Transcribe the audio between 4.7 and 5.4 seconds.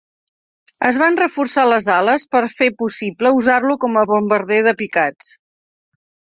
de picats.